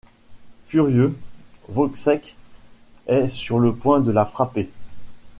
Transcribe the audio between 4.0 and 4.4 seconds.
la